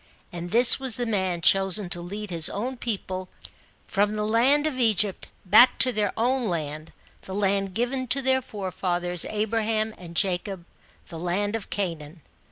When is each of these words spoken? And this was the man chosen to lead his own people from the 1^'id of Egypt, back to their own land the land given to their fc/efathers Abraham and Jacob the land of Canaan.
And 0.31 0.49
this 0.49 0.79
was 0.79 0.95
the 0.95 1.05
man 1.05 1.41
chosen 1.41 1.87
to 1.91 2.01
lead 2.01 2.31
his 2.31 2.49
own 2.49 2.75
people 2.75 3.29
from 3.85 4.15
the 4.15 4.23
1^'id 4.25 4.65
of 4.65 4.79
Egypt, 4.79 5.27
back 5.45 5.77
to 5.77 5.91
their 5.91 6.11
own 6.17 6.47
land 6.47 6.91
the 7.21 7.35
land 7.35 7.75
given 7.75 8.07
to 8.07 8.19
their 8.23 8.41
fc/efathers 8.41 9.27
Abraham 9.31 9.93
and 9.99 10.15
Jacob 10.15 10.65
the 11.09 11.19
land 11.19 11.55
of 11.55 11.69
Canaan. 11.69 12.21